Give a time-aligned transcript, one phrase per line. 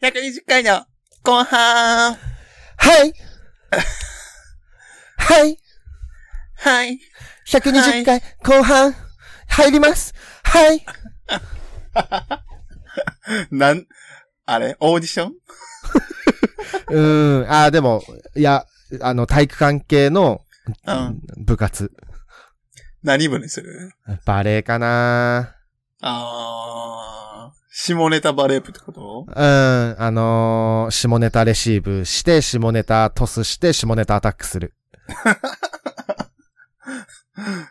[0.00, 0.86] 120回の
[1.24, 2.16] 後半は
[3.04, 3.12] い
[5.16, 5.58] はい
[6.54, 7.00] はい
[7.48, 9.07] !120 回後半
[9.58, 10.14] 入ります。
[10.44, 10.84] はい。
[13.50, 13.86] なん、
[14.46, 14.76] あれ？
[14.80, 15.32] オーディション？
[16.90, 18.02] うーん、あーでも、
[18.36, 18.66] いや、
[19.00, 20.42] あの、体育関係の
[20.86, 21.20] うん。
[21.44, 21.90] 部活。
[23.02, 23.92] 何部にする？
[24.24, 25.54] バレエかな。
[26.02, 29.26] あー、下ネタバレー部ってこと？
[29.28, 29.36] うん、
[29.98, 34.74] あのー下ネタレシーブして、下ネタトスして、下ネタアタックする。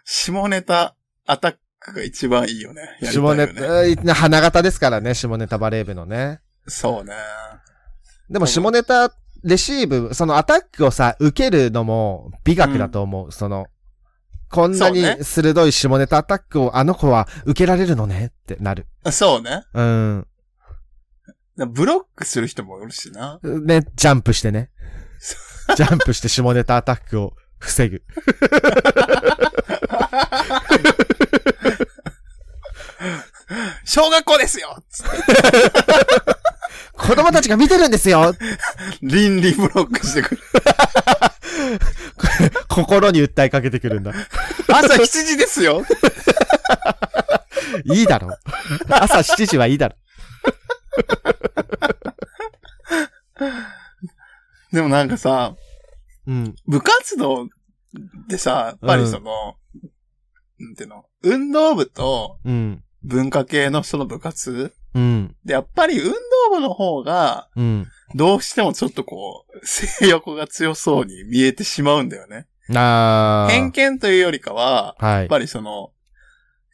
[0.06, 0.96] 下ネタ
[1.26, 1.60] アタック？
[1.94, 2.82] が一番いいよね。
[2.82, 3.96] やりたい下ネ。
[3.96, 6.42] タ、花形ですからね、下ネタバレー部のね。
[6.68, 7.14] そうね。
[8.30, 9.14] でも下ネタ
[9.44, 13.32] レシーブ、そのアタックをさ、受けるのも美学だと思う。
[13.32, 13.68] その、
[14.50, 18.86] こんなに鋭い下ネタアタックをあの子は受けられるのねってなる。
[19.12, 19.64] そうね。
[19.74, 20.28] うん。
[21.58, 23.40] ブロックする人もいるしな。
[23.44, 24.70] ね、ジャンプしてね。
[25.76, 28.04] ジャンプして下ネタアタックを防ぐ。
[33.86, 35.12] 小学校ですよつって
[36.98, 38.34] 子供たちが見てるんですよ
[39.02, 40.42] 倫理ブロックしてくる。
[42.68, 44.14] 心に訴えかけてくるんだ。
[44.68, 45.84] 朝7時ですよ
[47.86, 48.38] いいだろ。
[48.90, 49.96] 朝7時はいいだろ。
[54.72, 55.56] でもなんかさ、
[56.26, 56.56] うん。
[56.68, 57.48] 部活動
[58.28, 59.56] でさ、やっぱりその、
[60.60, 62.84] なんていうの、運動部とうん。
[63.08, 64.74] 文化系の人の部活？
[64.94, 65.36] うん。
[65.46, 66.14] で、やっぱり運動
[66.52, 67.88] 部の方が、うん。
[68.16, 72.48] どうしてもちょっとこう、性欲が強そうに見えてしまうんだよね。
[72.76, 73.52] あー。
[73.52, 75.20] 偏見というよりかは、はい。
[75.20, 75.92] やっぱりその、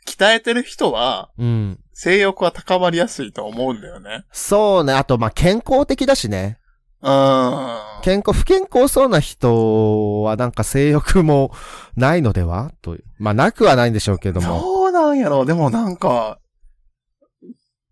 [0.07, 1.79] 鍛えてる人は、うん。
[1.93, 4.25] 性欲は高まりやすいと思うんだよね。
[4.31, 4.93] そうね。
[4.93, 6.57] あと、まあ、健康的だしね。
[7.01, 8.01] うーん。
[8.03, 11.51] 健康、不健康そうな人はなんか性欲も
[11.95, 12.73] ないのでは？
[12.81, 13.03] という。
[13.17, 14.72] まあ、なくはないんでしょうけども。
[14.93, 16.39] なんやろでもなんか、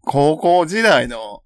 [0.03, 1.43] 高校時代の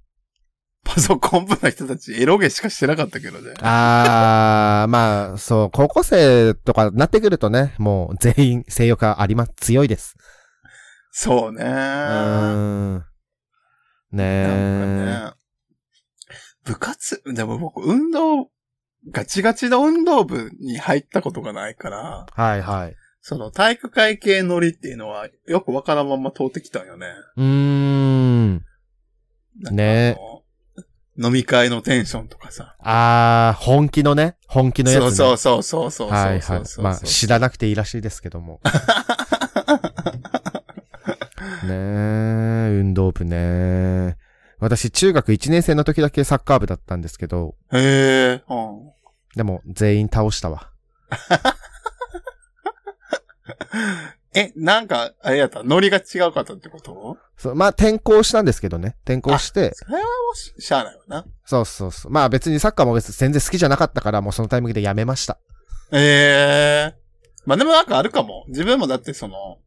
[0.84, 3.54] パソコン部の人たちエロゲしかしてなかったけどね。
[3.62, 10.16] あー、まあ、そう、高校生とかなってくるとね、もう全員性欲があります、強いです。
[11.12, 11.64] そうね。
[11.64, 13.06] うーん。
[14.12, 14.48] ねえ。
[15.06, 15.32] ね。
[16.64, 18.50] 部活、でも僕、運動、
[19.12, 22.96] ガチガチの運動部に入ったことがないから、はいはい。
[23.28, 27.08] その体育会系乗りっていうのはよくわからんまま通ってきたんよね。
[27.36, 28.64] うーん。
[29.72, 30.16] ね
[31.18, 32.76] 飲み会のテンションとかさ。
[32.82, 35.10] あー、本気のね、本気のやつ、ね。
[35.10, 36.12] そうそうそうそうそうそうそう。
[36.12, 36.62] はいはい。
[36.84, 38.62] まあ、知らなくていいらしいですけども。
[41.66, 41.74] ねえ、
[42.80, 44.18] 運動部ね。
[44.60, 48.92] 私、中学1年生の時だけサッカー部だったんですけど、へえ、うん。
[49.36, 50.70] でも、全員倒したわ。
[54.38, 57.18] え、なんか、あれやった、ノリが違うかったってこと？
[57.38, 58.96] そうまあ、転校したんですけどね。
[59.06, 61.26] 転校して、それはもうししゃあないわな。
[61.46, 62.12] そうそうそう。
[62.12, 65.38] まあ別にサッカーも別に全然好きじゃなかったから、もうそのタイミングでやめました。
[65.94, 66.96] ええ
[67.46, 68.44] まあでもなんかあるかも。
[68.50, 69.60] 自分もだってその、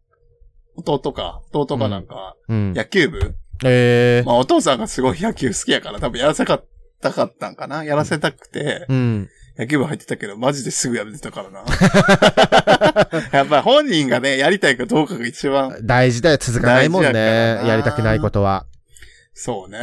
[0.77, 2.73] 弟か、弟かなんか、うん。
[2.75, 6.65] 野球部、ええまあお父さんがすごい野球好きやから多分やらせかっ
[7.01, 7.85] たかったんかな。
[7.85, 9.31] やらせたくて、うん。
[9.59, 11.65] 野球部入ってたけど、マジですぐやめてたからな。
[13.33, 18.67] やっぱり本人がね、やりたいかどうかが一番、大事だよ、続かないもんねやりたくないことは。
[19.35, 19.79] そうね。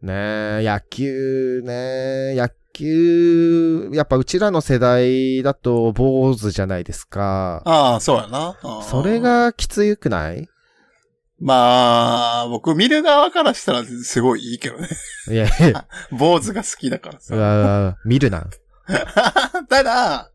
[0.00, 7.62] ねえ、野球ね、野球、やっぱうちらの世代だと坊主じゃないですか。
[7.64, 8.56] ああ、そうやな。
[8.88, 10.48] それ、がきつくない？
[11.40, 14.88] まあ、僕見る側からしたらすごいいいけどね。
[15.30, 17.34] いやいや、 坊主が好きだからうさ。
[17.36, 18.46] わ見るな。
[19.68, 20.30] ただ、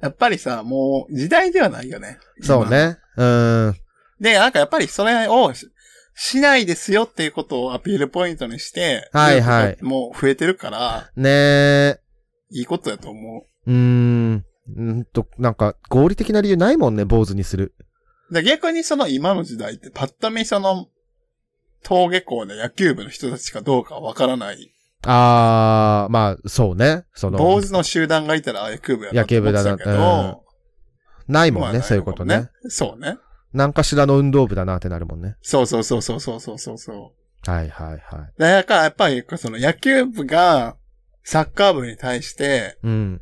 [0.00, 2.18] やっぱりさ、もう時代ではないよね。
[2.40, 2.98] そうね。
[3.16, 3.76] うん。
[4.20, 4.32] 今。
[4.32, 5.68] で、なんかやっぱりそれをし
[6.14, 12.00] しないですよっていうことをアピールポイントにして、はいはいもう増えてるから、ねえ、
[12.50, 13.70] いいことだと思う。
[13.70, 14.44] うーん。
[14.76, 17.74] うんと、なんか、合理的な理由ないもんね、坊主にする。
[18.30, 20.88] で逆にその今の時代ってパッと見その、
[21.82, 24.72] 登下校の野球部の人たちかどうかわからない。
[25.06, 27.04] あー、まあ、そうね。
[27.14, 30.44] その、坊主の集団がいたら野球部やな野球部だなど、
[31.28, 32.50] ないもんね、まあそういうことね。。
[32.68, 33.18] そうね。
[33.52, 35.36] 何かしらの運動部だなってなるもんね。
[35.42, 37.14] そうそうそうそうそうそうそうそ
[37.46, 37.50] う。
[37.50, 37.98] はいはいはい。
[38.38, 40.76] だから、やっぱり、その野球部が、
[41.22, 43.20] サッカー部に対して、うん。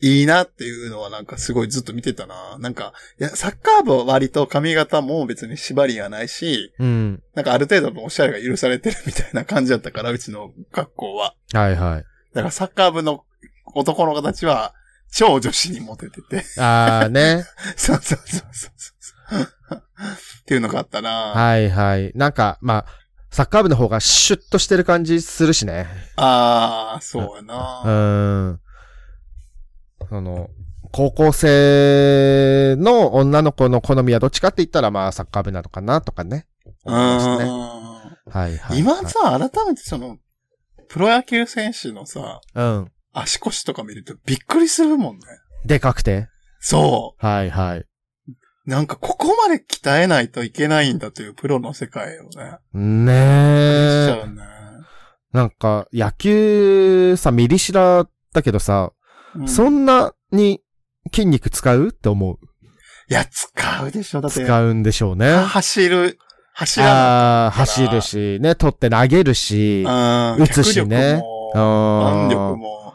[0.00, 2.58] いいなっていうのはなんかすごいずっと見てたな。
[2.58, 7.22] なんか、いや、サッカー部は割と髪型も別に縛りがないし、うん。
[7.34, 11.34] なんかある程度のおしゃれが許されてるみたいな感じだったから、うちの学校は。
[11.52, 12.04] はいはい。
[12.34, 13.24] だからサッカー部の
[13.74, 14.74] 男の子たちは、
[15.12, 16.44] 超女子にモテてて。
[16.58, 17.44] あーね。
[17.76, 19.42] そうそうそうそうそう。
[20.42, 21.10] っていうのがあったな。
[21.10, 22.12] はいはい。
[22.14, 22.86] なんか、まあ、
[23.30, 25.86] サッカー部の方がシュッとしてる感じするしね。
[26.16, 27.82] ああ、そうやうな。
[27.84, 28.60] ーん。
[30.14, 30.48] その、
[30.92, 36.46] 高校生の女の子の好みはどっちかって言ったらまあサッカー部なのかなとかね。
[36.84, 37.50] 思いますね。
[37.50, 37.84] うん
[38.32, 38.78] はいはい。
[38.78, 40.18] 今さ、改めてその、
[40.88, 42.92] プロ野球選手のさ、うん。
[43.12, 45.22] 足腰とか見るとびっくりするもんね。
[45.66, 46.28] でかくて？
[46.60, 47.78] そはいはい。
[47.80, 47.86] う。
[48.64, 52.58] なんかここまで鍛えないといけないんだというプロの世界をね。
[52.72, 54.26] ねえ。
[54.28, 54.42] ね。
[55.32, 58.92] なんか、野球さ、ミリシラだけどさ、
[59.36, 60.60] うんそんなに
[61.12, 62.38] 筋肉使うって思う？
[63.10, 64.20] いや、使うでしょ。
[64.20, 65.34] だって、使うんでしょうね。
[65.34, 66.18] 走る、
[66.54, 69.84] 走らああ、な走るし、ね、取って投げるし。
[69.84, 72.94] 打つしね脚力も、うん腕力も、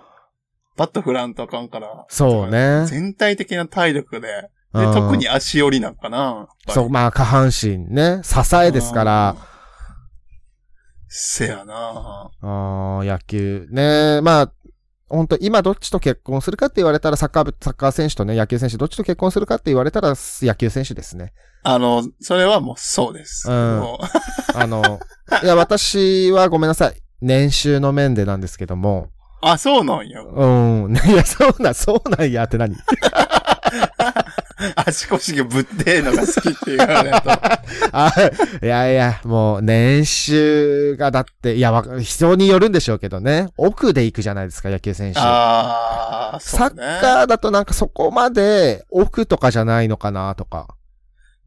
[0.78, 2.06] バット振らんとあかんから。
[2.10, 4.28] そうね全体的な体力で。
[4.74, 6.48] で、うん特に足寄りなんかな。
[6.70, 9.36] そう、まあ、下半身ね、支えですから。。
[9.38, 9.50] うん
[11.12, 13.66] せやなあー野球。
[13.72, 14.54] ねまあ、
[15.10, 21.34] 本当今どっちと結婚するかって言われたら、サッカー部、サッカー選手とね、野球選手どっちと結婚するかって言われたら、野球選手ですね。
[21.64, 23.50] あの、それはもうそうです。
[23.50, 23.54] うん
[24.56, 25.00] あの、
[25.44, 27.02] いや、私はごめんなさい。
[27.22, 29.10] 年収の面でなんですけども。
[29.42, 30.22] あ、そうなんや。
[30.22, 30.46] う
[30.90, 30.96] ん。
[31.08, 32.76] いや、そうなん、そうなんやって何？
[34.76, 37.32] 足腰がぶってえのが好きって言われると。
[37.94, 38.12] あ、
[38.62, 43.48] いやいや、もう、年収がだって、いや、わ人によるんでしょうけどね。
[43.58, 45.20] 奥で行くじゃないですか、野球選手。
[45.20, 46.76] ああ、そうね。
[46.78, 50.68] サッカーだとなんかそこまで奥とかじゃないのかなとか。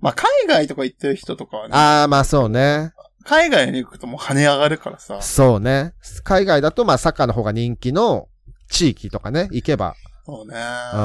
[0.00, 2.92] まあ、海外とか行ってる人とかはね、ああ、まあそうね。
[3.24, 5.20] 海外に行くともう跳ね上がるからさ。
[5.22, 5.92] そうね。
[6.24, 8.26] 海外だとまあサッカーの方が人気の
[8.68, 9.94] 地域とかね、行けば。
[10.24, 10.56] そうね。
[10.56, 10.98] う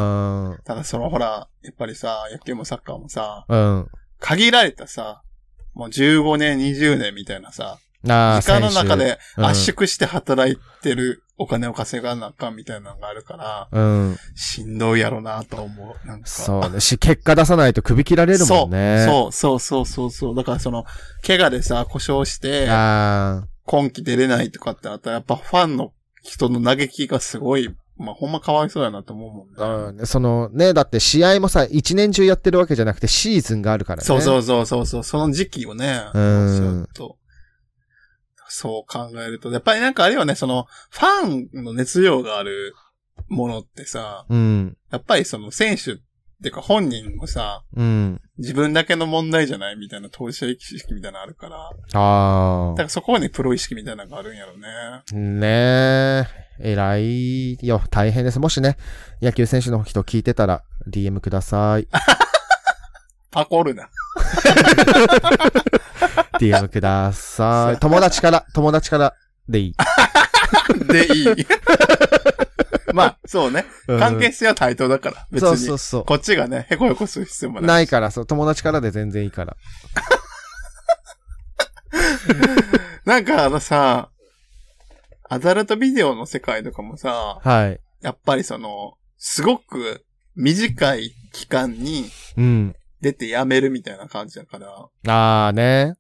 [0.55, 0.59] ん。
[0.63, 3.87] ただそのほら、やっぱりさ、野球もサッカーもさ、うん。
[4.19, 5.21] 限られたさ、
[5.73, 13.77] もう15年、20年みたいなさ、ああ、時間の中選で圧縮して働いてるお金を稼がなあかんみたいなのがあるから、手。
[13.77, 14.17] うん。
[14.35, 16.07] しんどいやろなと思う。
[16.07, 16.27] なんか。
[16.27, 16.79] そうね。
[16.79, 19.05] し、結果出さないと首切られるもんね。
[19.05, 20.35] そう、そうそうそうそう。
[20.35, 20.85] だからその、
[21.25, 23.47] 怪我でさ、故障して、ああ。
[23.65, 25.91] 今季出れないとかってなったら、やっぱファンの
[26.23, 29.99] 人の嘆きがすごい、まあ、ほんまかわいそうやなと思うもんね。
[29.99, 34.05] うん、そのね、だって試合もさ、一年中やってるわけじゃなくてシーズンがあるからね。
[34.05, 37.17] そうそうそうそうそう、その時期をね、うんちょっと、
[38.49, 42.75] そう考えると、やっぱりなんかあれよね、その、ファンの熱量がある
[43.27, 44.77] ものってさ、うん。
[44.91, 45.95] やっぱりその選手っ
[46.41, 48.21] ていうか本人もさ、うん。
[48.38, 54.67] 自分だけの問題じゃないみたいな当事者意識みたいなのあるから、あだからそこにプロ意識みたいなのがあるんやろね。
[54.67, 55.03] あ。
[55.15, 55.47] ね
[56.31, 56.46] え。
[56.59, 57.81] 偉いよ。
[57.89, 58.39] 大変です。
[58.39, 58.77] もしね、
[59.21, 61.88] 野球選手の人聞いてたら、DM ください。
[63.31, 63.89] パコるな。
[66.39, 67.79] DM ください。
[67.79, 69.13] 友達から、友達から
[69.48, 69.75] でいい。
[70.88, 71.48] でいい。
[72.93, 73.65] まあ、そうね。
[73.88, 75.50] うん関係性は対等だから、別に。
[75.50, 76.05] そうそうそう。
[76.05, 77.67] こっちがね、へこへこする必要もない。
[77.67, 79.55] ないから、そう、友達からで全然いいから。
[83.05, 84.10] なんかあのさ、
[85.29, 87.79] アダルトビデオの世界とかもさ、はい。
[88.01, 90.05] やっぱりその、すごく
[90.36, 92.05] 短い期間に
[92.38, 92.75] うん。
[93.00, 95.93] 出てやめるみたいな感じだから、ああね。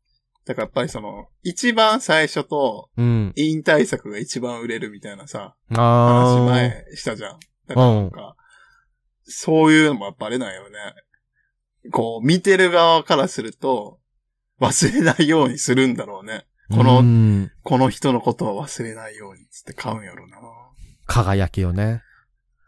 [0.45, 3.33] だからやっぱりその、一番最初とうん。
[3.35, 6.45] 引退作が一番売れるみたいなさ、あ話あ。
[6.45, 7.39] 前したじゃん。
[7.67, 8.35] だからなんか、
[9.25, 10.77] そういうのもやっぱあれなんよね。
[11.91, 13.99] こう、見てる側からすると、
[14.59, 16.45] 忘れないようにするんだろうね。
[16.69, 20.37] このうんこの人のことは忘れないようにつって買うんやろうな。
[21.05, 22.03] 輝きをね。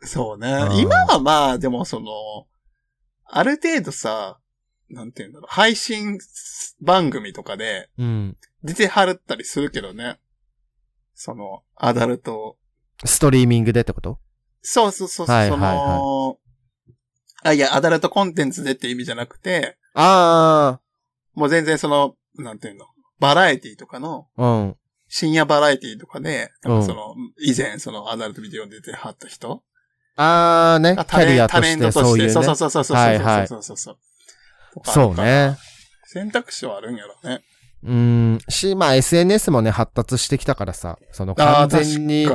[0.01, 0.77] そうねうん。
[0.77, 2.07] 今はまあ、でもその、
[3.25, 4.39] ある程度さ、
[4.89, 6.17] なんていうんだろう、配信
[6.81, 8.37] 番組とかでうん。
[8.63, 10.19] 出てはるったりするけどね。
[11.13, 12.57] その、アダルト。
[13.03, 14.19] ストリーミングでってこと？
[14.61, 16.37] そうそうそうそう、はいその、はい
[17.43, 20.81] あ、いや、アダルトコンテンツでって意味じゃなくて、あ
[21.33, 22.85] もう全然その、なんていうの、
[23.19, 24.43] バラエティとかの、あ。
[24.43, 24.75] うん。
[25.07, 29.63] 深夜バラエティとかで、なんうんかその、以前そのアダルトビデオに出てはった人
[30.15, 30.95] ああね。
[31.07, 32.33] タレャリアとタレントとして、そういうね。
[32.33, 35.57] そうそうそうそうそうそうはいはいそうそうそうね。
[36.05, 37.41] 選択肢はあるんやろね。
[37.83, 38.39] うーん。
[38.49, 42.27] し、まあ SNS もね、発達してきたからさ、その完全に。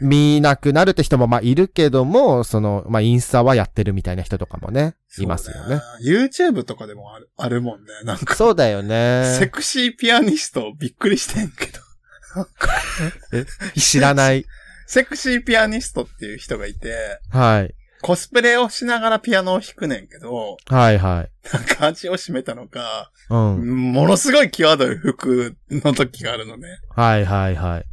[0.00, 5.80] 見なくなるって人もまあいるけども、その、まあインスタはやってるみたいな人とかもね、いますよね。
[6.04, 7.86] YouTube とかでもあるあるもんね。
[8.04, 9.48] なんか、そうだよセね。
[9.52, 11.80] クシーピアニストびっくりしてんけど。
[13.76, 14.44] 知らない。
[14.86, 17.74] セクシーピアニストっていう人がいて、はい。
[18.02, 21.48] コスプレをしながらピアノを弾くねんけど、はいはい。
[21.52, 23.92] なんか味を占めたのか、うん。
[23.92, 26.68] ものすごい際どい服の時があるのね。
[26.90, 27.84] はいはいはい。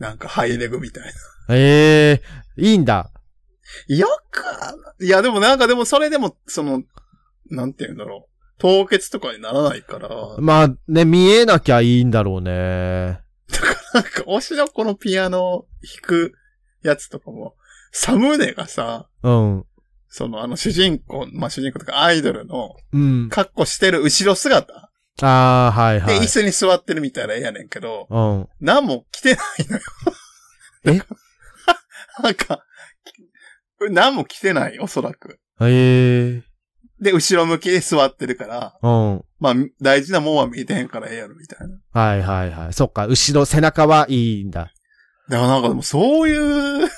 [0.00, 1.54] なんかハイレグみたいな。
[1.54, 2.22] ええ
[2.56, 3.10] いいんだ。
[3.86, 6.82] よく、いやでもなんかでもそれでも、その、
[7.50, 8.34] なんて言うんだろう。
[8.58, 10.08] 凍結とかにならないから、
[10.38, 13.20] まあね、見えなきゃいいんだろうね。
[13.92, 16.34] なんか推しのこのピアノを弾く
[16.82, 17.56] やつとかも、
[17.96, 19.64] サムネがさ、うん。
[20.08, 23.28] そのあの主人公、まあ主人公とかアイドルのうん。
[23.30, 24.90] 格好してる後ろ姿
[25.22, 25.26] あ
[25.68, 26.20] あ、はいはでい。
[26.20, 28.48] 椅子に座ってるみたいな絵やねんけど、うん。
[28.60, 29.82] 何も着てないのよ。
[30.86, 31.00] え？
[32.22, 32.64] なんか、
[33.90, 35.38] 何も着てない、おそらく。
[35.60, 36.54] ええ
[37.00, 39.24] で、後ろ向きで座ってるから、うん。
[39.40, 42.00] まあ、大事なもんは見えてへんからええやろ、みたいな。
[42.00, 42.72] はいはいはい。
[42.72, 44.72] そっか、後ろ、背中はいいんだ。
[45.28, 46.88] だからなんかでもそういうの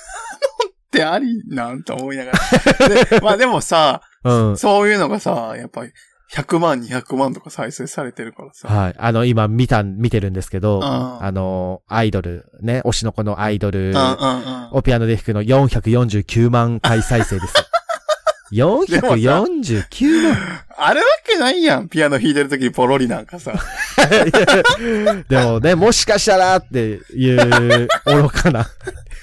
[0.97, 2.89] ってありなんて思いながら。
[2.89, 4.57] で まあでもさ、うん。
[4.57, 5.91] そういうのがさ、やっぱり
[6.33, 8.67] 100万、200万とか再生されてるからさ。
[8.67, 8.95] はい。
[8.97, 14.69] あの、今見た、見てるんですけど、うんあの、アイドル、ね、推しの子のアイドルうんうんうん。
[14.71, 17.53] をピアノで弾くの449万回再生です。
[18.51, 23.53] 449万あるわけないやん、ピアノ弾いてる時にポロリなんかさ。
[25.27, 28.65] でもね、もしかしたらっていう、愚かな、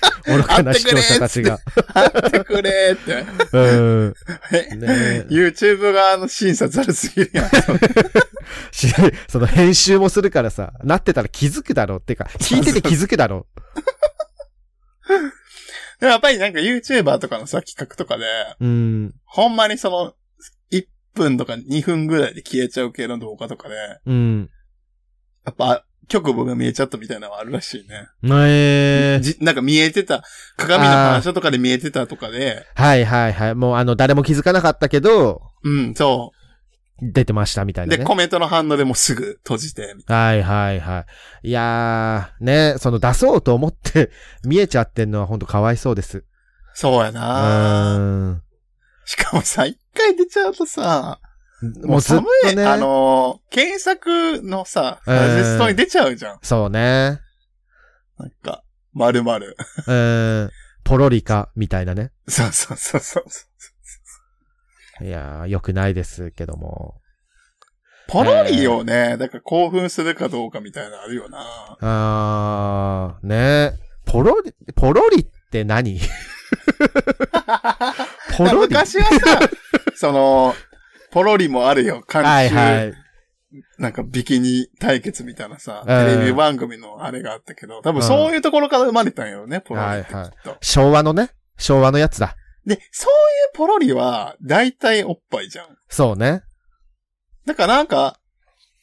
[0.26, 1.60] 愚かな視聴者たちが。
[1.94, 3.26] やってくれーって。
[3.52, 4.14] うん。
[4.52, 7.50] えね YouTube 側の審査ざるすぎるやん。
[8.72, 8.88] し
[9.28, 13.46] その編集もするからさ、なってたら気づくだろうっていうか、聞いてて気づくだろ
[16.00, 18.24] でもやっぱりなんか YouTuber とかのさ、企画とかで、
[18.60, 18.64] う。
[18.64, 19.14] うん。
[19.24, 20.14] ほんまにその、
[20.72, 23.74] 1分とか2分ぐらいで消えちゃう系の動画とかで、
[24.06, 24.50] うん。
[25.44, 28.08] やっぱ、局部が見えちゃったみたいなのがあるらしいね。
[28.46, 30.23] ええじなんか見えてた、
[30.56, 33.54] 鏡の反射とかで見えてたとかで、はいはいはい。
[33.54, 36.32] もうあの、誰も気づかなかったけど、うん、そ。
[37.02, 38.04] 出てましたみたいうなで、ね。
[38.04, 41.06] コメントの反応でもうすぐ閉じて、はいはいは
[41.42, 41.49] い。
[41.49, 44.11] いやー、ね、その出そうと思って
[44.44, 46.18] 見えちゃってんのはほんとかわいそうです。
[46.18, 46.20] い
[46.75, 48.42] そうやうなーん。
[49.04, 51.18] しかもさ、一回出ちゃうとさ、
[51.87, 52.64] もうずっ寒い、とね。
[52.64, 56.38] あのー、検索のさ、うんサジェストに出ちゃうじゃん。
[56.42, 57.21] そうね。
[58.18, 59.56] なんか、まるまる。
[59.87, 60.50] うーん。
[60.85, 62.12] ポロリカみたいなね。
[62.28, 63.25] そうそうそうそう。
[65.04, 67.00] いやー、良くないですけども。
[68.06, 71.38] ポロリをね、だから興奮するかどうかみたいなのあるよな。
[71.80, 73.73] あー、ね
[74.04, 75.99] ポロリ、ポロリって何？
[78.37, 79.40] ポロリ昔はさ、
[79.97, 80.54] その、
[81.14, 82.02] ポロリもあるよ。
[82.12, 82.94] 監修、はいはい。
[83.78, 90.16] なんかビキニ対決みたいなさ、うんテレビ番組のあれがあったけど、多分そういうところから生まれたんやろね、ポロリってきっと。
[90.16, 91.30] はいはい昭和のね。
[91.56, 92.35] 昭和のやつだ。
[92.66, 93.14] で、そうい
[93.54, 95.66] うポロリは、大体おっぱいじゃん。
[95.88, 96.42] そうね。
[97.47, 98.18] だからなんか、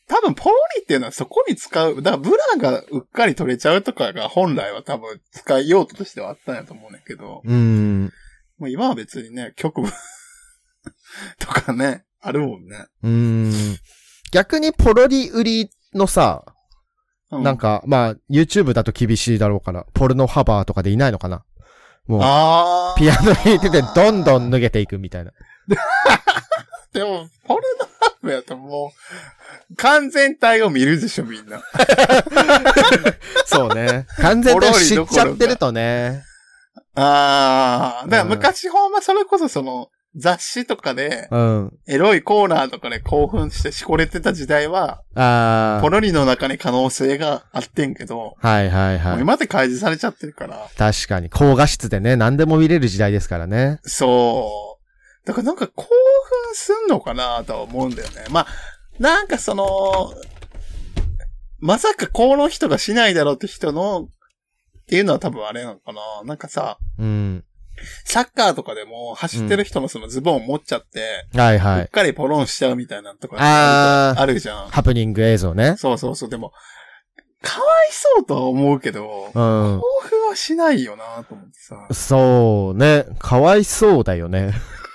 [0.07, 8.03] 多分ポロリっていうのはそこに使う、だからブラがうっかり取れちゃうとかが本来は多分使い用途としてはあったんやと思うねんけど、うーん。
[8.57, 9.89] もう今は別にね、局部
[11.39, 12.85] とかね、あるもんね。
[13.03, 13.77] うーん。
[14.31, 16.43] 逆にポロリ売りのさ、
[17.31, 21.43] うなん、か、まあ、YouTube だと厳しいだろうから、ポルノハバーとかでいないのかな？
[22.07, 22.99] もう。
[22.99, 25.31] ピアノ弾いててどんどん脱げていくみたいな。
[26.93, 28.91] でも、ポルノハーフやとも
[29.71, 31.63] う、完全体を見るでしょ、みんな。
[33.45, 34.05] そうね。
[34.17, 36.23] 完全体知っちゃってるとね。
[36.95, 38.09] あー。
[38.09, 41.79] だからうん昔ほんまそれこそその、雑誌とかで、うん。
[41.87, 48.47] エロいコーナーとかで興奮してしこれてた時代は、あポロリの中に可能性があってんけど、あ。
[48.47, 49.21] はいはいはい。
[49.21, 51.29] 今って開示されちゃってるから、確かに。
[51.29, 53.79] 高画質でね、何でも見れる時代ですからね。
[53.83, 54.79] そ
[55.23, 55.27] う。
[55.27, 58.25] だからなんか興奮すんのかなとは思うんだよね。
[58.29, 58.47] まあ、
[58.99, 60.13] なんかその、
[61.59, 64.07] まさかこの人がしないだろうって人の、っ
[64.87, 67.45] ていうのは多分あれなのかななんかさ、うん。
[68.05, 71.81] サッカーとかでも走ってる人のそのズボンを持っちゃって、はいはい。
[71.81, 74.67] うっかりポロンしちゃうみたいなのとかあーあるじゃん。
[74.69, 75.75] ハプニング映像ね。
[75.77, 76.29] そうそうそう。
[76.29, 76.51] でも、
[77.41, 79.81] かわいそうとは思うけど、うん興。
[80.03, 81.87] 奮はしないよなと思ってさ。
[81.91, 83.05] そうね。
[83.19, 84.53] かわいそうだよね。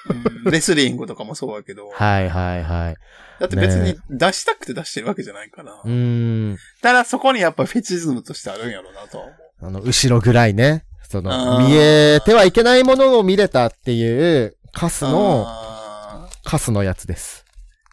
[0.08, 1.88] うんレスリングとかもそうだけど。
[1.88, 2.96] はいはいはい。
[3.40, 5.72] だって別に出したくて出してるわけじゃないから。
[5.84, 6.56] うーん。
[6.80, 9.36] ただそこにやっぱフェチズムとしてあるんやろうなとは思う。
[9.62, 10.84] あの、後ろぐらいね。
[11.08, 15.46] そあの、ー見えてはいけないものを見れたっていう、カスの、
[16.44, 17.44] カスのやつです。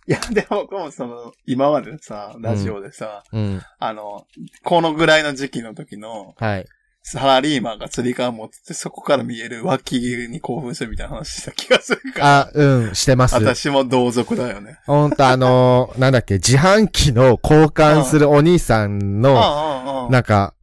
[0.08, 3.62] いや、でも、僕もその、今までさ、ラジオでさ、うん。
[3.80, 4.26] あの、
[4.64, 6.66] このぐらいの時期の時の、はい。
[7.06, 12.40] サラリーマンが釣り革持ってて、そこから見える脇毛に興奮するみたいな話した気がするから。
[12.40, 13.36] あ、うん、してます。
[13.36, 14.80] 私も同族だよね。
[14.86, 20.54] ほんとあのー なんだっけ、自販機の交換するお兄さんの、なんか、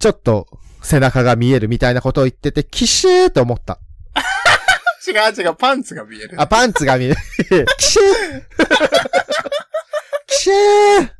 [0.00, 0.48] ちょっと
[0.82, 3.78] 背中が見えるみたいなことを言ってて、キシューと思った。
[5.06, 6.40] 違う違う、パンツが見える。
[6.40, 7.16] あ、パンツが見える。
[7.78, 8.42] キシュー
[10.26, 11.10] キシュー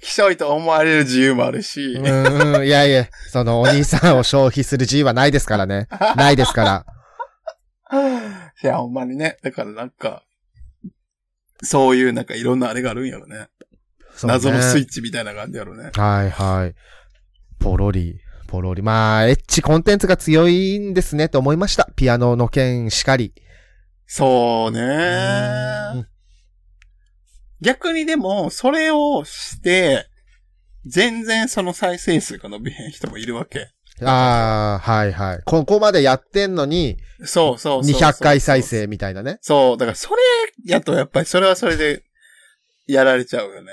[0.00, 1.94] きしょいと思われる自由もあるし。
[1.94, 5.88] うんうん、いやいや、そのお兄さんを消費する自由はないですからね。
[6.16, 6.86] ないですから。
[8.62, 9.38] いや、ほんまにね。
[9.42, 10.22] だからなんか、
[11.62, 13.38] そういうなんかいろんなあれがあるんやろね。
[13.38, 13.48] ね
[14.24, 15.90] 謎のスイッチみたいな感じやろね。
[15.94, 16.74] はいはい。
[17.58, 18.20] ポロリ、
[18.54, 18.82] ポロリ。
[18.82, 21.90] まあ、エッチコンテンツが強いんですねと思いました。
[21.96, 23.34] ピアノの件しかり。
[24.06, 26.06] そううねん。
[27.60, 30.06] 逆にでも、それをして、
[30.86, 33.70] 全然その再生数が伸びへん人もいるわけ。
[34.02, 35.42] ああ、はいはい。
[35.44, 38.00] ここまでやってんのに、そうそうそうそう。
[38.00, 38.62] 200回再。
[38.62, 39.38] 生みたいなね。
[39.40, 40.22] そう、だからそれ
[40.64, 42.04] やとやっぱりそれはそれで
[42.86, 43.72] やられちゃうよね。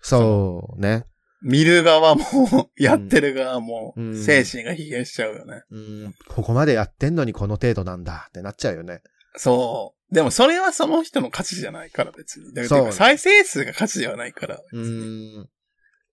[0.00, 1.04] そうね。
[1.42, 5.62] 見る側も、やってる側もう、ん精神が疲弊しちゃうよね。
[5.70, 6.14] うん。
[6.28, 9.02] ここまでやってんのにこの程度なんだってなっちゃうよね。
[9.36, 10.14] そう。
[10.14, 12.52] でもそれはその人の価値じゃないから別に。
[12.52, 14.56] だそうから再生数が価値ではないから。
[14.56, 15.48] う別にん。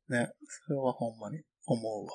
[0.10, 0.32] ね。
[0.68, 2.12] それはほんまに思うわ。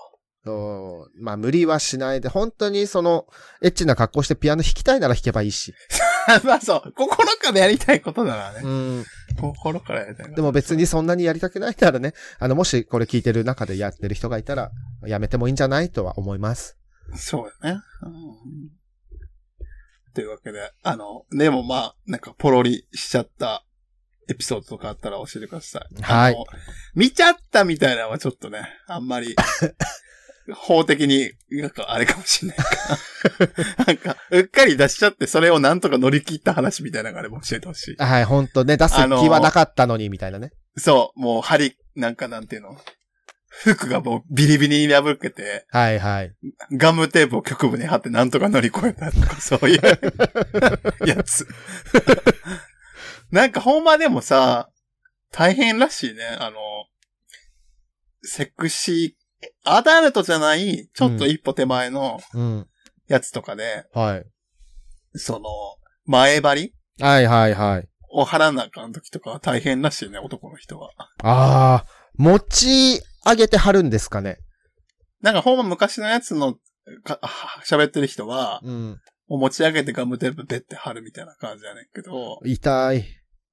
[0.46, 3.26] そうまあ無理はしないで、本当にその、
[3.62, 5.74] エッチな格好してピアノ弾きたいなら弾けばいいし。
[6.44, 6.92] まあそう。
[6.92, 8.60] 心からやりたいことならね。
[8.62, 9.04] うん。
[9.40, 14.70] 心からやりたいでも別にそんなにやりたくないならね、あの、もしこれ聞いてる中でやってる人がいたら、
[15.06, 16.78] やめてもいいんじゃないとは思います。
[17.16, 17.80] そうだね。
[18.02, 18.84] うん
[20.14, 23.64] というわけで、あの、でもまあ、なんかポロリしちゃった
[24.28, 26.02] エピソードとかあったら教えてください。
[26.02, 26.36] はい。
[26.94, 29.34] 見ちゃったみたいなのはちょっとね、あんまり、
[30.52, 32.58] 法的に、なんかあれかもしれない。
[33.86, 37.96] なんか、うっかり出しちゃって、それをなんとか乗り切った話みたいなのがあれば教えてほしい。
[37.96, 40.52] はい、本当ね、出す気はなかったのに、みたいなね。
[40.76, 42.76] そう、もう針、なんかなんていうの。
[43.48, 46.34] 服がもうビリビリに破けて、はいはい。
[46.72, 49.80] ガムテープを局部に貼ってなんとか乗り越えたとか、そういう
[51.06, 51.46] やつ。
[53.30, 54.70] なんかほんまでもさ、
[55.30, 56.24] 大変らしいね。
[56.38, 56.56] あの、
[58.22, 59.23] セクシー、
[59.64, 62.66] アダルトじゃない、ちょっと一歩手前のうん。
[63.06, 64.24] やつとかで、はい。
[65.14, 65.40] その、
[66.06, 66.74] 前張り？
[67.00, 67.88] はいはいはい。
[68.10, 70.90] を貼らなあかん時とかは大変らしいね、男の人は。
[71.22, 74.38] ああ、持ち上げて貼るんですかね？
[75.20, 76.56] なんかほんま昔のやつの、
[77.66, 79.00] 喋ってる人は、うん。
[79.26, 83.04] もう持ち上げてガムテープペッて貼るみたいな感じやねんけど、痛い。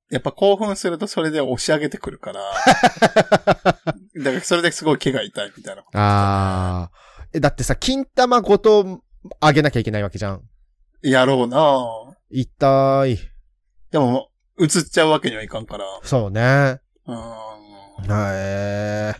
[0.10, 2.42] やっぱ興奮するとそれで押し上げてくるから、
[4.18, 5.98] だからそれですごい毛が痛いみたいなこと。
[5.98, 6.92] ああ。
[7.34, 9.02] え、だってさ、金玉ごと
[9.42, 10.42] 上げなきゃいけないわけじゃん。
[11.02, 13.20] やろうなぁ痛い。
[13.92, 15.86] でも、映っちゃうわけにはいかんから。
[16.04, 16.80] そうね。
[17.08, 17.52] うーん。
[18.04, 19.16] へえ。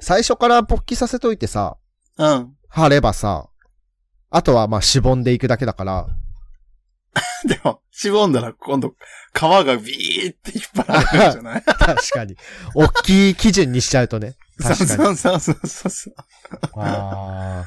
[0.00, 1.76] 最初から勃起させといてさ、
[2.18, 2.54] うん。
[2.68, 3.48] 貼ればさ、
[4.30, 6.08] あとはまあしぼんでいくだけだから、
[7.48, 8.94] でも、絞んだら今度、
[9.34, 11.62] 皮がビーって引っ張られるんじゃない？
[11.64, 12.36] 確かに。
[12.74, 14.36] 大きい基準にしちゃうとね。
[14.62, 14.88] 確かに。
[14.88, 16.14] そうそうそうそうそう。
[16.76, 17.64] あ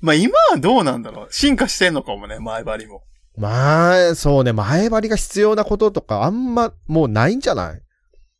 [0.00, 1.28] まあ今はどうなんだろう？
[1.32, 3.02] 進化してんのかもね、前張りも。
[3.36, 7.80] ーまあ、そうね、前張りが必要なこととかあんまもうないんじゃない？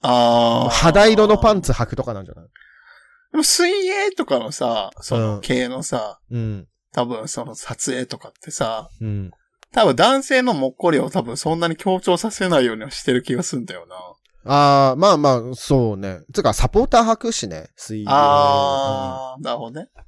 [0.02, 0.70] ああ。
[0.70, 2.44] 肌色のパンツ履くとかなんじゃない？
[3.32, 6.66] でも水泳とかのさ、そうのん系のさ、うん。
[6.92, 9.30] 多分その撮影とかってさ、うん。
[9.72, 13.96] 多分男性のもっこりを多分そんなに強調させないようにはしてる気がするんだよな。
[14.50, 16.20] ああ、まあまあ、そうね。
[16.32, 18.06] つうか、サポーター履くしね、水泳。
[18.08, 19.88] ああ、なるほどね。
[19.94, 20.02] うん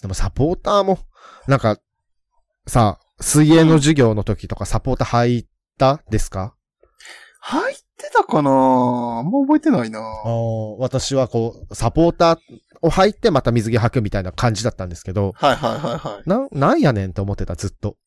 [0.00, 1.00] でもサポーターも、
[1.46, 1.76] なんか、
[2.66, 6.54] さ、水泳の授業の時とかサポーター履いたですか？
[7.40, 8.50] 入ってたかな？
[8.50, 10.00] あんま覚えてないな
[10.78, 12.38] 私はこう、サポーター
[12.80, 16.28] を履いてまた水着履くみたいな感じだったんですけど、はいはいはいはい。
[16.28, 17.98] なん、なんやねんって思ってた、ずっと。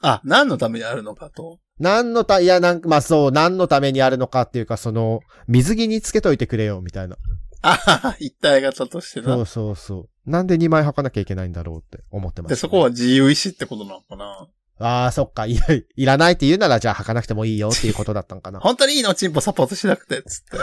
[0.00, 1.58] あ、何のためにあるのかと。
[1.78, 7.16] 何のた、いや、なんか、まあそう、何のためにあるのかっていうか、その、水着につけといてくれよ、みたいな。
[7.62, 9.34] あはは一体型としてな。
[9.34, 10.30] そうそうそう。
[10.30, 14.48] なんで2枚履かなきゃいけないんだろうって思ってました、で、そこは自由意志ってことなのかな
[14.82, 15.44] ああ、そっか。
[15.46, 15.58] い、
[15.96, 18.60] いらないって言うなら、じゃあ履かなくてもいいよっていうことだったんかな。
[18.64, 19.14] 本当にいいの？
[19.14, 20.56] チンポサポートしなくて、つって。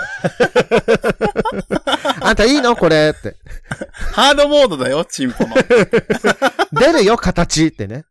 [2.21, 2.75] あんたいいの？
[2.75, 3.35] これって。
[4.13, 5.55] ハードモードだよ、チンポの。
[6.71, 8.05] 出るよ、形ってね。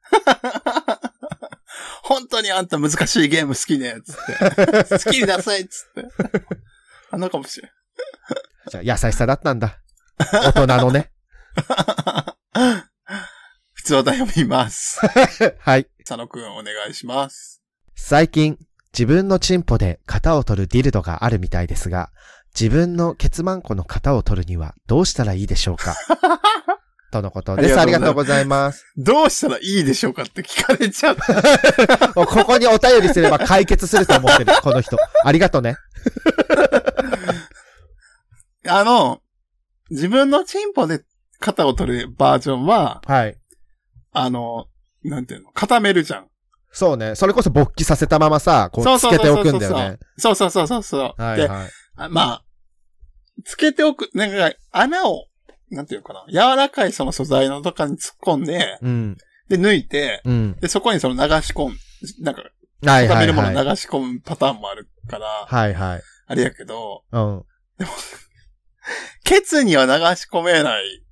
[2.09, 4.17] 本当にあんた難しいゲーム好きね、つっ
[4.87, 4.99] て。
[5.05, 6.09] 好きになさい、つって。
[7.11, 7.71] あんなかもしれん。
[8.71, 9.81] じゃあ、優しさだったんだ。
[10.19, 11.11] 大人のね。
[13.73, 15.01] 普通だ読みます。
[15.59, 15.89] はい。
[16.07, 17.61] 佐野くんお願いします。
[17.97, 18.59] 最近、
[18.93, 22.13] 自分のチンポで型を取るディルドがあるみたいですが、
[22.59, 25.97] 自分のケツマンコの型を取るにはどうしたらいいでしょうか？
[27.17, 27.79] とのことです。
[27.79, 28.85] あありがとうございます。
[28.97, 31.17] どうしたらいいでしょうかって聞かれちゃう。
[32.15, 34.97] ここにお便りすれば解決すると思ってる、この人。
[35.25, 35.77] ありがとうね。
[38.69, 39.21] あの、
[39.91, 41.05] 自分のチンポで
[41.39, 43.37] 肩を取るバージョンは、はい。
[44.13, 44.67] あの、
[45.03, 46.29] なんていうの、固めるじゃん。
[46.73, 47.15] そうね。
[47.15, 49.99] それこそ勃起させたままさ、こそうう、つけておくんだよね。
[50.19, 51.19] そうそうそうそうそう。
[51.19, 51.71] で、はいはい。
[51.97, 52.45] あまあ、
[53.45, 55.27] つけておく、なんか、穴を、
[55.71, 59.17] なんていうのかな、柔らかいその素材のとかに突っ込んで、うん。
[59.49, 60.57] で、抜いて、うん。
[60.61, 61.77] で、そこにその流し込む、
[62.21, 62.43] なんか、
[62.83, 63.51] 固めるもの。
[63.51, 66.03] 流し込むパターンもあるから、はいはい。
[66.29, 67.45] あれやけど、うん。
[69.25, 71.03] ケツには流し込めない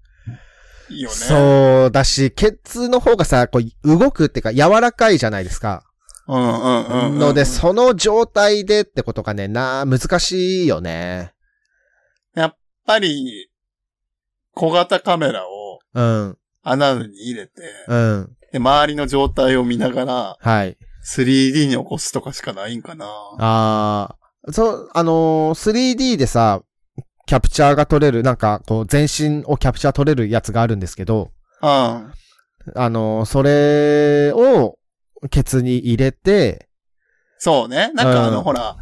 [0.90, 1.14] よね。
[1.14, 5.84] そうだし、ケツの方がさ、こう、動くっていうか、柔らかいじゃないですか。
[6.26, 7.18] うんうんうんうん。
[7.18, 11.32] ので、その状態でってことがね、な、難しいよね。
[12.34, 13.48] やっぱり、
[14.54, 16.38] 小型カメラをうん。
[16.62, 17.52] 穴に入れて、
[17.88, 18.36] うん。
[18.52, 20.76] で、周りの状態を見ながら、はい。
[21.04, 23.06] 3D に起こすとかしかないんかな。
[23.38, 24.16] あ
[24.48, 26.62] あ、そう、あのー 3D でさ、
[27.26, 31.30] キャプチャーが撮れる、なんか、こう、全身をキャプチャー撮れるやつがあるんですけど、
[31.62, 31.68] うん。
[31.68, 32.10] あ
[32.76, 34.78] のーそれを、
[35.30, 36.68] ケツに入れて、
[37.38, 37.90] そうね。
[37.94, 38.76] なんかあの、うんほら、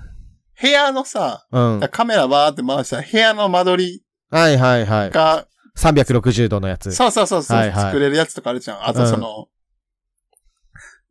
[0.60, 1.80] 部屋のさ、うん。
[1.80, 5.10] はカメラバーって回したら部屋の間取りいはいはい。
[5.10, 5.46] が、
[5.78, 6.92] 360度のやつ。
[6.92, 8.88] そうそうそうそう、はいはい作れるやつとかあるじゃん。
[8.88, 9.48] あとその、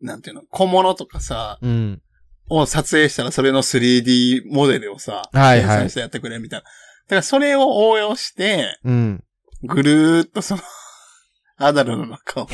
[0.02, 2.02] なんていうの、小物とかさ、うん。
[2.50, 6.64] を撮影したらそれの 3D モデルをさ、はいはい計算してやってくれみたいな。
[6.64, 6.70] だ
[7.10, 9.24] からそれを応用して、うん。
[9.64, 10.62] ぐるーっとその、
[11.58, 12.48] アダルの中を。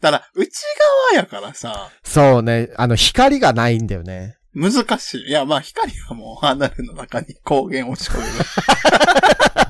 [0.00, 0.50] だから、内
[1.12, 2.70] 側やからさ、そうね。
[2.76, 4.36] あの、光がないんだよね。
[4.54, 5.28] 難しい。
[5.28, 8.30] いや、まあ、光はもうアダルの中に光源を仕込める。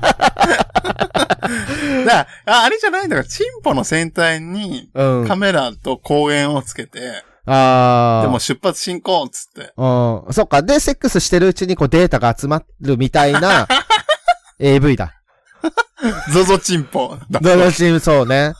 [2.05, 5.27] だあ、あれじゃないんだから、チンポの先端にうん。
[5.27, 8.21] カメラと光源をつけて、ああ。
[8.23, 9.73] でも出発進行っつって。
[9.75, 10.33] うん。
[10.33, 10.61] そっか。
[10.61, 13.67] で、セックスしてるうちにこうデータが集まるみたいな
[14.59, 15.13] AV だ。
[16.31, 17.17] ゾゾチンポ。
[17.29, 18.53] だゾゾチーム、そうね。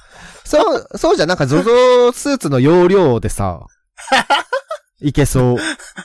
[0.44, 3.62] そう、そうじゃんなんかゾゾスーツの容量でさ、
[5.02, 5.58] いけそう。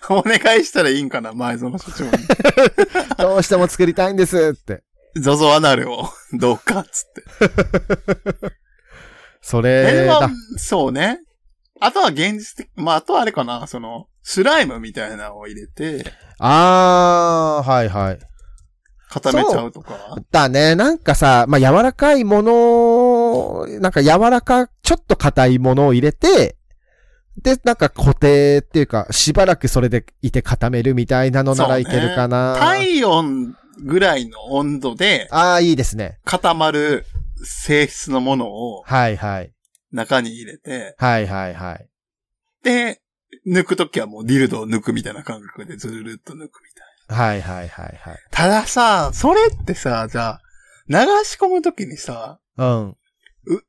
[0.09, 2.11] お願いしたらいいんかな、前園所長に。
[3.19, 4.83] どうしても作りたいんですって。
[5.21, 7.25] ゾゾアナルを、どうかっつって。
[9.41, 11.21] そえれだは。、そうね。
[11.81, 16.05] あとは現実的、まあ、あとはあれかな、その、スライムみたいなのを入れて、
[16.39, 18.19] あー、はいはい。
[19.09, 20.17] 固めちゃうとか。
[20.33, 20.75] だね。
[20.75, 26.57] なんかさ、まあ、柔らかいもの、なんか柔らか、ちょっと硬いものを入れて、
[27.43, 32.57] で、なんか固定っていうか、しばらくそれでいて固めるみたいなのならいけるかな。
[32.59, 36.19] 体温ぐらいの温度でああ、いいですね。
[36.25, 37.05] 固まる
[37.45, 39.53] 性質のものをはいはい。
[39.93, 41.89] 中に入れて、はいはいはい。
[42.63, 43.01] で、
[43.47, 47.17] 抜くときはもうディルドを抜くみたいな感覚でずるっと抜くみたいな。
[47.17, 48.19] はいはいはいはい。
[48.31, 50.41] たださ、それってさ、じゃあ、
[50.89, 52.97] 流し込むときにさ、うん。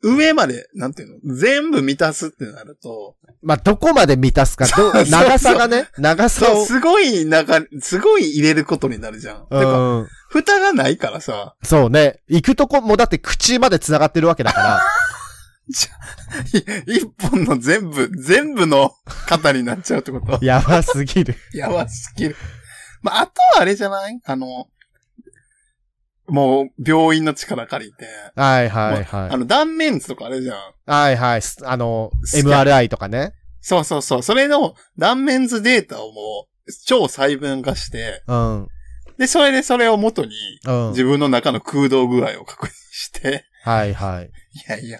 [0.01, 1.35] う上まで、なんていうの？
[1.35, 6.65] 全部満たすってなると、まあ、どこまで満たすか、 ど長さがね、長さを。
[6.65, 9.43] すごい中、すごい入れることになるじゃん。
[9.43, 10.07] てか、うん。
[10.29, 12.21] 蓋がないからさ、そうね。
[12.27, 14.81] 行くとこもだって口まで繋がってるわけだから。
[16.87, 18.93] い一本の全部、全部の
[19.29, 20.43] 型になっちゃうってこと？
[20.43, 21.35] やばすぎる。
[21.53, 22.35] やばすぎる。
[23.01, 24.19] まあ、あとはあれじゃない？
[24.25, 24.67] あの、
[26.27, 29.29] もう、病院の力借りて、はいはいはい。
[29.31, 30.57] あの、断面図とかあれじゃん。
[30.85, 31.41] はいはい。
[31.41, 33.33] すあの、MRI とかね。
[33.61, 34.23] そうそうそう。
[34.23, 38.67] それの断面図データをもう、超細分化して、うん。
[39.17, 40.31] で、それでそれを元に、
[40.65, 40.89] うん。
[40.89, 44.25] 自分の中の空洞具合を確認して、はいはい。
[44.25, 44.29] い
[44.69, 44.99] やいや、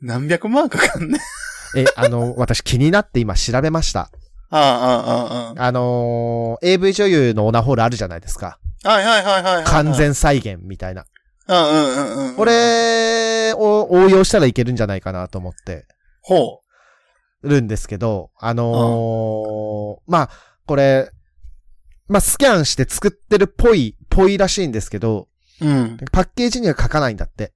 [0.00, 1.18] 何百万かかんね。
[1.76, 4.10] え、あの、私気になって今調べました。
[4.50, 8.58] ああ、ああ、ああのー AV 女優のオナホールあるじゃないですか。
[8.84, 8.88] あ。
[8.88, 9.64] はいはいはいはいはい。
[9.64, 9.92] 完。
[9.92, 11.04] 全再現みたいな。
[11.48, 12.36] うんうんうんうん。
[12.36, 15.86] こ、れを応用したらいけるんじゃないかなと思って。
[16.22, 16.60] ほ
[17.42, 20.30] るんですけど、あのーまあ、
[20.66, 21.10] これ、
[22.08, 25.28] まあ、スキャンして作ってるっぽい、ぽいらしいんですけど、
[25.60, 25.98] うん。
[26.10, 27.52] パッケージには書かないんだって。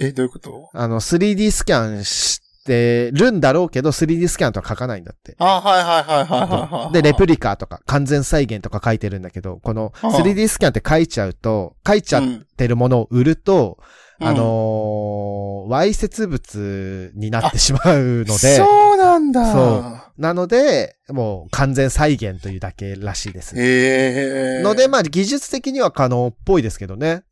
[0.00, 0.70] え、どういうこと？
[0.72, 5.36] あの、3D スキャンしてるんだろうけど、3D スキャンとは書かないんだって。
[5.38, 6.92] あ、はいはいはいはいはいはい。
[6.92, 19.52] で、レプリカとか完全再現とか書いてるんだけど、このああ 3D スキャンって書いちゃうと、書いちゃっうんてるものを売ると、うんあのー、わいせつ物になってしまうので、そうなんだ。
[19.52, 23.58] そなので、もう完全再現というだけらしいです。
[23.58, 24.62] へえ。
[24.62, 27.24] ので、まあ技術的には可能っぽいですけどね。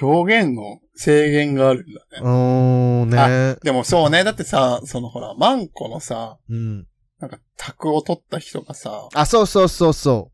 [0.00, 2.20] 表現の制限があるんだね。
[2.20, 3.56] うーん、ね。
[3.62, 4.24] でもそうね。
[4.24, 6.86] だってさ、そのほら、マンコのさ、うん。
[7.18, 10.30] なんか、卓を取った人がさ、あ、そうそうそうそ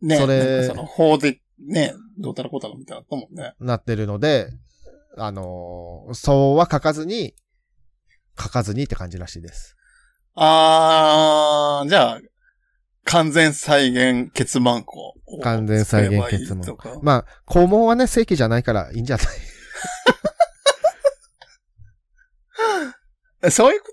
[0.00, 3.54] ね、それその、法で、ね、どうたらこうたらみたいなのあったもんね。
[3.60, 4.48] う、なってるので、
[5.18, 7.34] あのーそうは書かずに、
[8.38, 9.76] 書かずにって感じらしいです。
[10.34, 12.20] あー、じゃあ、
[13.04, 19.26] 完全再現結マンコを完全再現結マン使えばいいとかまあ、肛門はね、正規じゃないからいいんじゃない？
[23.42, 23.92] え そういうこ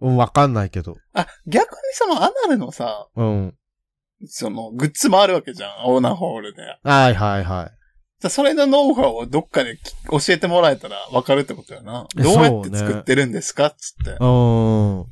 [0.00, 0.06] と？
[0.06, 0.96] うん、わかんないけど。
[1.14, 3.54] あ、逆にそのアナルのさ、うん。
[4.26, 5.86] その、グッズもあるわけじゃん。
[5.86, 6.62] オーナーホールで。
[6.82, 7.70] はいはいはい。
[8.20, 12.06] じゃあそれのノウハウをどっかでき教えてもらえたらわかるってことやな。
[12.18, 13.66] えどうやって作ってるんですか？
[13.66, 14.10] っつって。
[14.12, 15.06] うーん。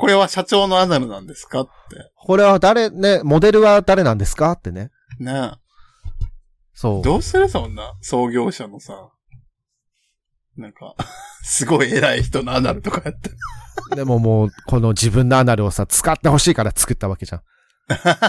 [0.00, 1.70] これは社長のアナルなんですかって。
[2.14, 4.88] これは誰、ね、モデルは誰なんですかってね。
[5.18, 5.52] ね
[6.72, 7.02] そえ。
[7.02, 9.10] どうするそんな創業者のさ、
[10.56, 10.94] なんか、
[11.44, 13.28] すごい偉い人のアナルとかやって。
[13.92, 13.94] う。
[13.94, 17.42] でももう、この自分のアナルをさ、使ってほしいから作ったわけじゃん。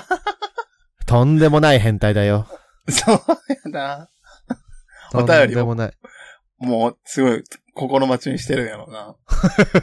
[1.07, 2.49] とんでもない変態だよ。
[2.89, 3.21] そう
[3.63, 4.09] やな。
[5.13, 5.93] おとん便りをでもない。
[6.61, 7.43] もう、すごい、
[7.73, 9.15] 心待ちにしてるんやろうな。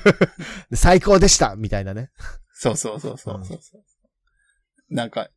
[0.70, 2.10] で最高でしたみたいなね。
[2.54, 3.82] そうそうそうそうそうそう。
[4.94, 5.28] なんか、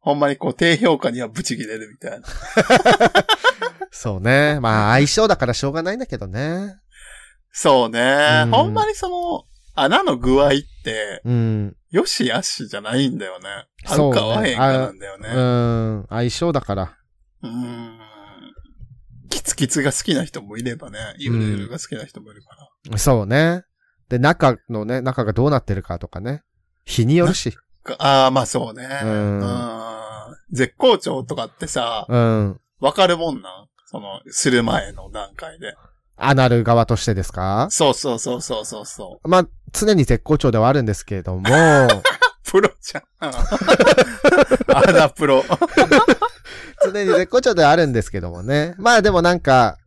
[0.00, 2.26] ほんまにこう、低評価にはブチ切れるみたいな。
[3.90, 4.60] そうね。
[4.60, 6.76] まあ、相性だからしょうがないんだけどね。
[7.52, 8.42] そうね。
[8.44, 9.44] うんほんまにその、
[9.76, 10.50] 穴の具合っ
[10.84, 11.76] て、うん。
[11.90, 13.48] よしあしじゃないんだよね。
[13.86, 16.00] 合そううねか合わへんかなんだようね。
[16.02, 16.06] ん。
[16.08, 16.96] 相性だから。
[17.42, 18.03] うーん。
[19.44, 22.56] キツキツが好きな人もいればね、ゆるゆるが好きな人もいるか
[22.90, 22.98] ら。
[22.98, 23.64] そうね。
[24.08, 26.42] で、中のね、中がどうなってるかとかね。
[26.84, 27.52] 日によるし。
[27.82, 28.88] かああ、まあそうね。
[29.02, 32.60] うんうん絶好調とかってさ、うん。
[32.80, 33.68] わかるもんなん？
[33.86, 35.74] その、する前の段階で。
[36.16, 37.66] アナル側としてですか？
[37.70, 39.28] そうそうそうそうそうそう。
[39.28, 41.42] まあ、常に絶好調ではあるんですけれども、
[42.44, 43.02] プロじゃん。
[43.20, 45.44] あら、プロ。
[46.84, 48.74] 常に絶好調ではあるんですけどもね。
[48.78, 49.78] まあでもなんか、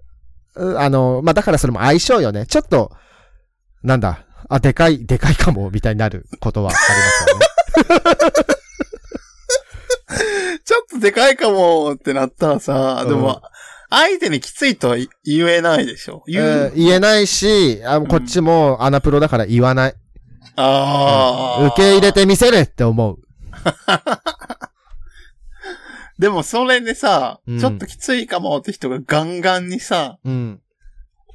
[0.55, 2.45] うあの、まあだからそれも相性よね。
[2.45, 2.91] ちょっと、
[3.83, 8.47] なんだ、あ、でかい、でかいかも、みたいになることはありますよね。
[10.65, 13.41] ちょっとでかいかもってなったらさ、でうんも、
[13.89, 16.23] 相手にきついとは言言えないでしょ？
[16.27, 16.45] 言う。
[16.45, 19.93] うん言えないし、あこっちもアナプロだから言わない。
[20.57, 23.17] ああ、受け入れてみせるって思う。
[26.19, 30.61] でもそれでさ、うんちょっときついかもって人がガンガンにさ、うん。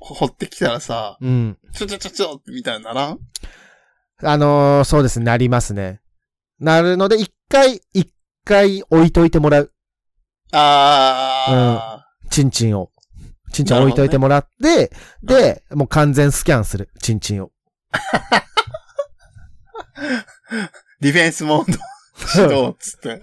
[0.01, 1.59] 掘ってきたらさ、うん。
[1.73, 3.19] ちょちょちょちょってみたいにならん？
[4.25, 6.01] あのーそうですね、なりますね。
[6.59, 8.13] なるので、一回、一
[8.45, 9.73] 回置いといてもらう。
[10.53, 12.91] あチンチンを。
[13.53, 14.91] チンチン置いといてもらって、
[15.23, 16.89] で、もう完全スキャンする。
[17.01, 17.51] チンチンを。
[17.93, 17.99] あ、
[21.01, 21.79] ディフェンスモード
[22.43, 23.23] 指導っつって。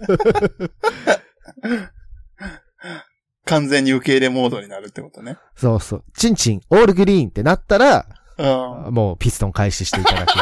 [3.44, 5.36] 完全に受け入れモードになるってことね。
[5.56, 6.04] そうそう。
[6.14, 8.06] チンチン、オールグリーンってなったら、
[8.38, 8.42] う
[8.90, 8.94] ん。
[8.94, 10.30] もうピストン開始していただく。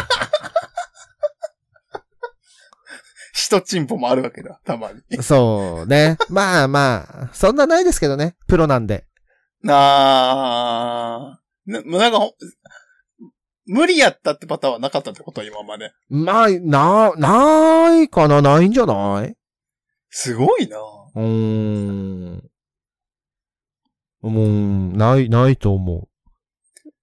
[3.33, 5.23] 一チンポもあるわけだ、たまに。
[5.23, 6.19] そうね。
[6.29, 8.37] まあまあ、そんなないですけどね。
[8.47, 9.07] プロなんで。
[9.63, 9.75] な
[11.35, 12.31] あ、な、なんか
[13.67, 15.43] 無理やったってパターンはなかったってこと？
[15.45, 15.93] 今まで。
[16.11, 18.43] まあ、な、ないかな？
[18.43, 19.35] ないんじゃない？
[20.11, 20.77] すごいな
[21.15, 22.51] うーん。
[24.23, 26.09] うん、ない、ないと思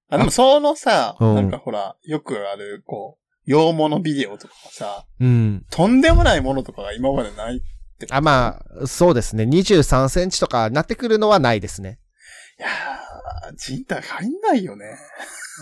[0.09, 5.25] あ、でもそのさ、うんなんかほら、よくある、こう、洋物ビデオとかもさ、う。
[5.25, 5.65] うん。
[5.69, 7.61] とんでもないものとかが今までないっ
[7.99, 8.07] て。
[8.09, 9.43] あ、まあ、そうですね。
[9.43, 11.99] 23センチとかなってくるのはないですね。
[12.59, 12.71] いやー、
[13.53, 14.97] 人体入んないよね。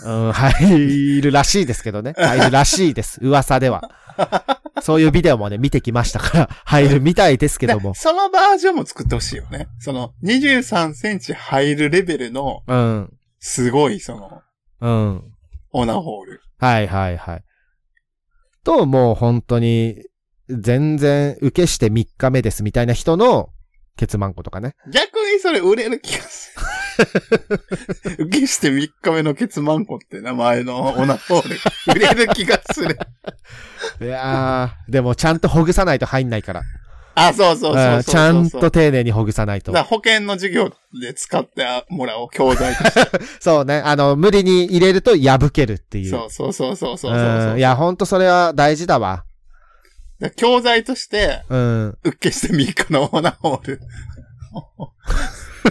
[0.04, 2.14] うん、入るらしいですけどね。
[2.18, 3.20] 入るらしいです。
[3.22, 3.90] 噂では。
[4.82, 7.98] そういうビデオもね、見てきましたから、入るみたいですけどもで。
[7.98, 9.68] そのバージョンも作ってほしいよね。
[9.78, 13.12] その、23センチ入るレベルの、うん。
[13.38, 14.42] すごい、その、
[14.80, 15.22] うん。
[15.72, 16.40] オナホール。
[16.58, 17.44] はいはいはい。
[18.64, 20.02] と、もう本当に、
[20.48, 23.50] 全然受けして3日目ですみたいな人の、
[23.96, 24.74] ケツマンコとかね。
[24.92, 26.62] 逆にそれ売れる気がする。
[28.18, 31.58] 受けして3日目のケツマンコって名前のオナホール。
[31.94, 32.98] 売れる気がする。
[34.00, 36.62] いやー、でもちゃんとほぐさないと入んないから。
[37.16, 39.88] あ、そうそうそうそうそううんちゃんと丁寧にほぐさないとだから。
[39.88, 43.20] 保険の授業で使ってもらおう、教材として。
[43.40, 43.82] そうね。
[43.84, 46.10] あの、無理に入れると破けるっていう。
[46.10, 49.24] そうそうそうそうそうそううんいや、ほんとそれは大事だわ。
[50.20, 51.98] だ教材として、うん。
[52.04, 53.80] 受けして3日のオナホール。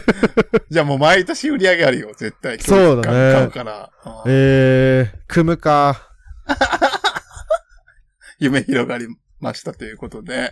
[0.70, 2.60] じゃあもう毎年売り上げあるよ、絶対。
[2.60, 3.92] そうだね買うから。
[4.06, 6.12] うんえー、組むか。
[8.40, 9.08] 夢広がり
[9.40, 10.52] ましたということで。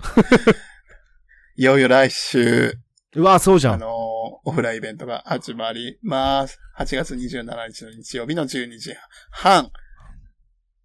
[1.58, 2.78] いよいよ来週、
[3.16, 3.74] うわ、そうじゃん。
[3.74, 4.12] あのー
[4.44, 6.60] オフラインイベントが始まります。
[6.78, 8.96] 8月27日の日曜日の12時
[9.30, 9.72] 半、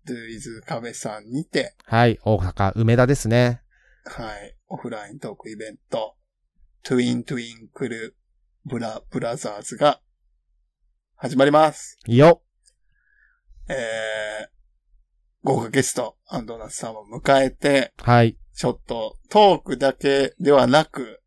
[0.05, 3.63] ドゥイズカフェさんにて、はい、大阪、梅田ですね。
[4.05, 6.17] はい、オフライントークイベント、
[6.83, 8.17] トゥイントゥインクル
[8.69, 10.01] ブラ、ブラザーズが
[11.15, 12.01] 始まります。
[12.05, 12.43] よ。
[13.69, 14.49] えー、
[15.45, 18.37] 豪華ゲスト、アンドーナツさんを迎えて、はい。
[18.57, 21.23] ちょっとトークだけではなく、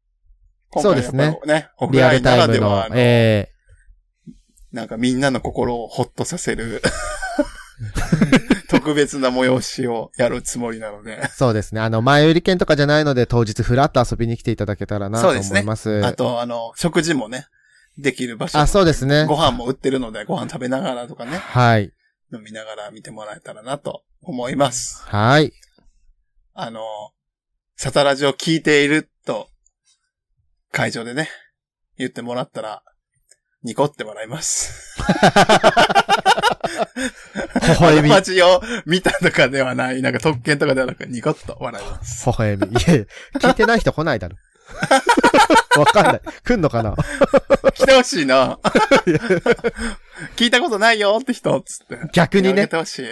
[0.70, 3.50] 今回そうですねね、オフラインならでは、の、え
[4.74, 6.82] なんかみんなの心をホッとさせる、
[8.70, 11.82] 特別な催しをやるつもりなのでー、 そうですね。
[11.82, 16.06] あの、前売り券とかじゃないので、当日フラッと遊びに来ていただけたらなと思そうですねいます。
[16.06, 17.48] あと、あの、食事もね、
[17.98, 18.60] できる場所。
[18.60, 19.36] あ、そうですねご。
[19.36, 21.94] 飯も売ってるので、ご飯食べながらとかね、はい。
[22.34, 25.04] 飲みながら見てもらえたらなと思います。
[25.06, 25.54] はい。
[26.54, 26.82] あの、
[27.76, 29.50] サタラジを聞いていると、
[30.72, 31.30] 会場でね、
[31.98, 32.84] 言ってもらったら、
[33.64, 34.98] ニコって笑います。
[37.62, 38.04] 微笑み。
[38.04, 42.30] 微街を見たとかではない、なんか特権とかではなく、ニコッと笑います。
[42.30, 42.68] 笑み。
[42.68, 42.80] いや
[43.40, 44.38] 聞いてない人来ないだろ。
[45.80, 46.22] わかんない。
[46.44, 46.96] 来んのかな？
[47.74, 48.60] 来てほしいな。
[50.36, 51.98] 聞いたことないよって人、つって。
[52.14, 52.76] 逆にねて。
[52.76, 53.06] ほしい。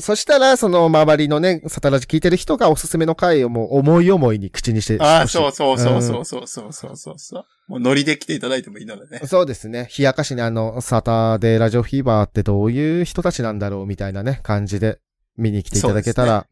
[0.00, 5.02] そしたら、その周りのね、サタラジ聞いてる人がおすすめの回をもう思い思いに口にして。
[5.02, 7.44] ああ、そうそうそうそうそうそうそうそう。
[7.68, 9.26] もうノリで来ていただいてもいいのでね。
[9.26, 9.88] そうですね。
[9.96, 14.98] 冷やかしにあの、サタデーラジオフィーバーってどういう人たちなんだろうみたいなね、感じで
[15.36, 16.46] 見に来ていただけたら。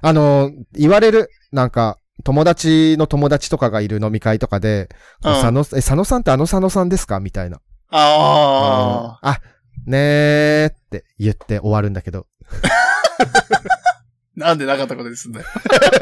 [0.00, 4.88] あの、言われる、なんか、友達の友達とかがいる飲み会とかで、
[5.24, 7.18] うん佐野、え、佐野さんってあの佐野さんですか？
[7.20, 7.60] みたいな。
[7.90, 9.40] ああ、あ、
[9.86, 12.26] ねーって言って終わるんだけど。
[14.36, 15.40] なんでなかったことですね。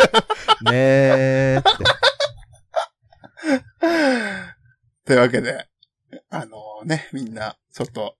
[0.70, 1.84] ねーって。
[5.04, 5.66] というわけで、
[6.30, 8.16] あのね、みんな、ちょっと、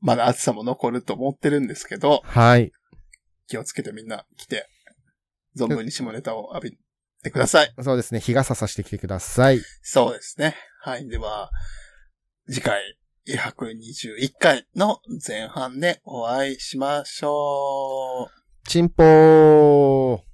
[0.00, 2.72] まだ暑さも残ると思ってるんですけど、はい。
[3.46, 4.68] 気をつけてみんな来て、
[5.56, 6.78] 存分に下ネタを浴び
[7.22, 7.74] てください。
[7.82, 8.20] そうですね。
[8.20, 9.60] 日傘さしてきてください。
[9.82, 10.56] そうですね。
[10.80, 11.08] はい。
[11.08, 11.50] では、
[12.48, 18.68] 次回、121回の前半でお会いしましょう。
[18.68, 20.31] チンポー。